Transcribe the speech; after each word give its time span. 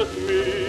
at 0.00 0.16
me. 0.16 0.59